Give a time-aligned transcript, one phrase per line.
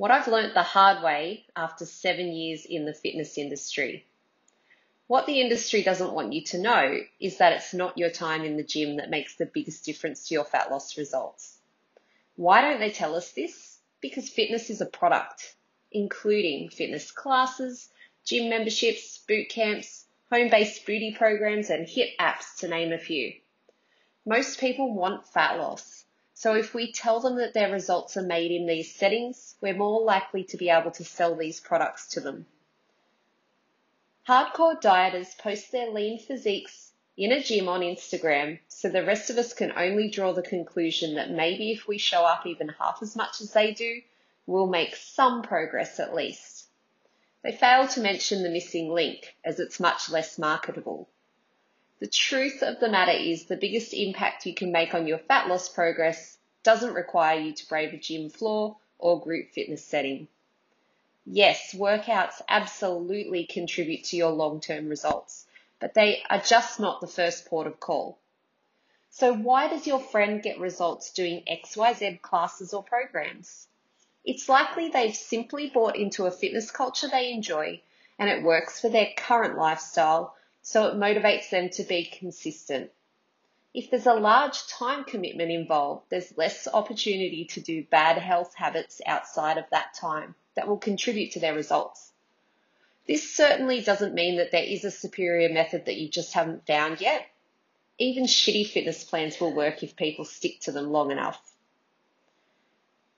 [0.00, 4.06] What I've learnt the hard way after seven years in the fitness industry.
[5.08, 8.56] What the industry doesn't want you to know is that it's not your time in
[8.56, 11.58] the gym that makes the biggest difference to your fat loss results.
[12.36, 13.76] Why don't they tell us this?
[14.00, 15.54] Because fitness is a product,
[15.92, 17.90] including fitness classes,
[18.24, 23.34] gym memberships, boot camps, home-based booty programs, and HIIT apps to name a few.
[24.24, 25.99] Most people want fat loss
[26.40, 30.00] so if we tell them that their results are made in these settings, we're more
[30.00, 32.46] likely to be able to sell these products to them.
[34.26, 39.36] Hardcore dieters post their lean physiques in a gym on Instagram, so the rest of
[39.36, 43.14] us can only draw the conclusion that maybe if we show up even half as
[43.14, 44.00] much as they do,
[44.46, 46.68] we'll make some progress at least.
[47.42, 51.10] They fail to mention the missing link, as it's much less marketable.
[52.00, 55.48] The truth of the matter is the biggest impact you can make on your fat
[55.48, 60.28] loss progress doesn't require you to brave a gym floor or group fitness setting.
[61.26, 65.46] Yes, workouts absolutely contribute to your long-term results,
[65.78, 68.18] but they are just not the first port of call.
[69.10, 73.68] So why does your friend get results doing XYZ classes or programs?
[74.24, 77.82] It's likely they've simply bought into a fitness culture they enjoy
[78.18, 82.90] and it works for their current lifestyle so it motivates them to be consistent.
[83.72, 89.00] If there's a large time commitment involved, there's less opportunity to do bad health habits
[89.06, 92.12] outside of that time that will contribute to their results.
[93.06, 97.00] This certainly doesn't mean that there is a superior method that you just haven't found
[97.00, 97.26] yet.
[97.98, 101.40] Even shitty fitness plans will work if people stick to them long enough.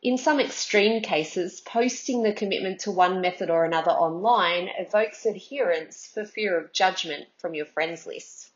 [0.03, 6.09] In some extreme cases, posting the commitment to one method or another online evokes adherence
[6.09, 8.51] for fear of judgment from your friends list.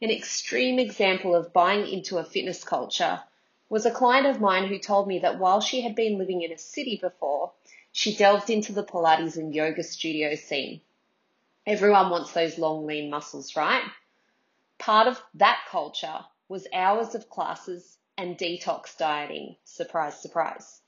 [0.00, 3.24] An extreme example of buying into a fitness culture
[3.68, 6.52] was a client of mine who told me that while she had been living in
[6.52, 7.50] a city before,
[7.90, 10.82] she delved into the Pilates and yoga studio scene.
[11.66, 13.82] Everyone wants those long, lean muscles, right?
[14.78, 20.80] Part of that culture was hours of classes and detox dieting, surprise, surprise,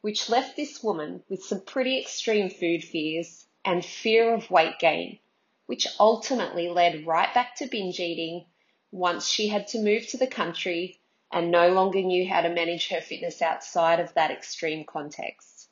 [0.00, 5.18] which left this woman with some pretty extreme food fears and fear of weight gain,
[5.66, 8.46] which ultimately led right back to binge eating
[8.90, 10.98] once she had to move to the country
[11.32, 15.68] and no longer knew how to manage her fitness outside of that extreme context.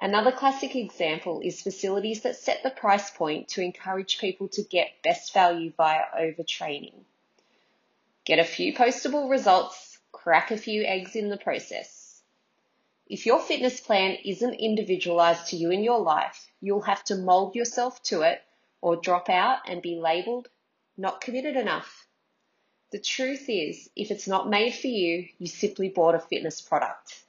[0.00, 5.02] Another classic example is facilities that set the price point to encourage people to get
[5.02, 7.04] best value via overtraining.
[8.26, 9.85] Get a few postable results
[10.16, 12.22] crack a few eggs in the process.
[13.06, 17.54] If your fitness plan isn't individualized to you in your life, you'll have to mold
[17.54, 18.42] yourself to it
[18.80, 20.48] or drop out and be labeled
[20.96, 22.06] not committed enough.
[22.90, 27.22] The truth is, if it's not made for you, you simply bought a fitness product.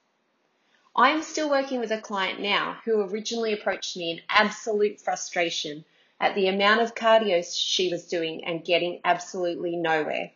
[0.95, 5.83] I am still working with a client now who originally approached me in absolute frustration
[6.19, 10.31] at the amount of cardio she was doing and getting absolutely nowhere.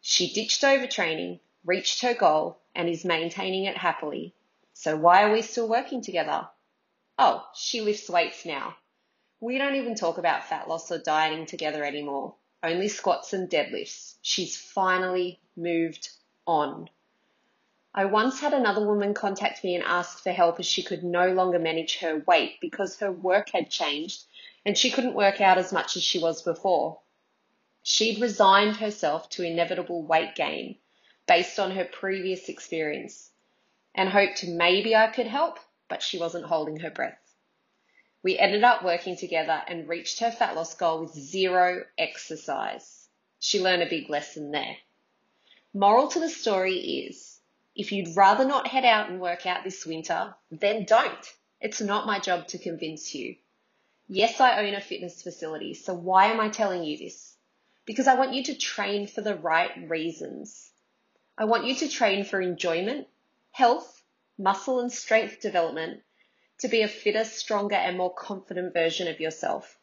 [0.00, 4.34] She ditched overtraining, reached her goal, and is maintaining it happily.
[4.72, 6.48] So why are we still working together?
[7.18, 8.76] Oh, she lifts weights now.
[9.40, 12.36] We don't even talk about fat loss or dieting together anymore.
[12.62, 14.14] Only squats and deadlifts.
[14.22, 16.10] She's finally moved
[16.46, 16.90] on.
[17.92, 21.32] I once had another woman contact me and ask for help as she could no
[21.32, 24.26] longer manage her weight because her work had changed
[24.64, 27.00] and she couldn't work out as much as she was before.
[27.82, 30.78] She'd resigned herself to inevitable weight gain
[31.28, 33.30] based on her previous experience
[33.94, 35.58] and hoped maybe I could help,
[35.88, 37.20] but she wasn't holding her breath.
[38.22, 43.08] We ended up working together and reached her fat loss goal with zero exercise.
[43.38, 44.78] She learned a big lesson there.
[45.72, 46.76] Moral to the story
[47.06, 47.38] is
[47.76, 51.32] if you'd rather not head out and work out this winter, then don't.
[51.60, 53.36] It's not my job to convince you.
[54.08, 57.36] Yes, I own a fitness facility, so why am I telling you this?
[57.84, 60.72] Because I want you to train for the right reasons.
[61.40, 63.06] I want you to train for enjoyment,
[63.52, 64.02] health,
[64.36, 66.02] muscle and strength development
[66.58, 69.78] to be a fitter, stronger and more confident version of yourself.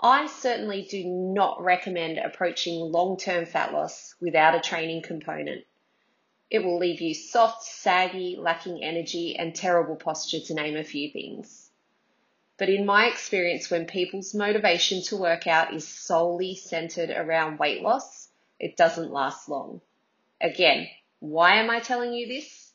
[0.00, 5.64] I certainly do not recommend approaching long-term fat loss without a training component.
[6.50, 11.12] It will leave you soft, saggy, lacking energy, and terrible posture, to name a few
[11.12, 11.70] things.
[12.56, 17.80] But in my experience, when people's motivation to work out is solely centered around weight
[17.80, 18.28] loss,
[18.58, 19.82] it doesn't last long.
[20.40, 20.88] Again,
[21.18, 22.72] why am I telling you this?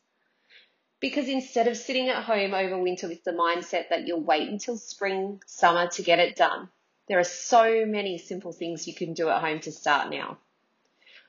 [1.00, 4.76] Because instead of sitting at home over winter with the mindset that you'll wait until
[4.76, 6.68] spring, summer to get it done,
[7.08, 10.38] there are so many simple things you can do at home to start now.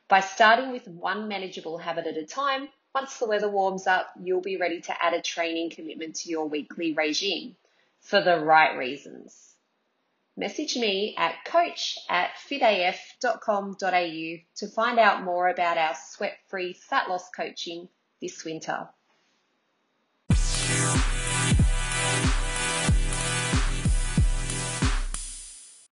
[0.07, 4.41] By starting with one manageable habit at a time, once the weather warms up, you'll
[4.41, 7.55] be ready to add a training commitment to your weekly regime
[7.99, 9.56] for the right reasons.
[10.39, 17.09] Message me at coach at fitaf.com.au to find out more about our sweat free fat
[17.09, 17.89] loss coaching
[18.21, 18.87] this winter.